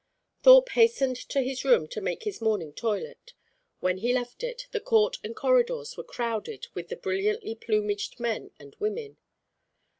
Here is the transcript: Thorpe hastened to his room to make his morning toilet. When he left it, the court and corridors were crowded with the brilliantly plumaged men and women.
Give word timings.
Thorpe 0.41 0.69
hastened 0.69 1.15
to 1.29 1.41
his 1.43 1.63
room 1.63 1.87
to 1.89 2.01
make 2.01 2.23
his 2.23 2.41
morning 2.41 2.73
toilet. 2.73 3.33
When 3.81 3.97
he 3.99 4.15
left 4.15 4.41
it, 4.43 4.65
the 4.71 4.79
court 4.79 5.17
and 5.23 5.35
corridors 5.35 5.95
were 5.95 6.03
crowded 6.03 6.65
with 6.73 6.87
the 6.87 6.95
brilliantly 6.97 7.53
plumaged 7.53 8.19
men 8.19 8.49
and 8.57 8.75
women. 8.79 9.17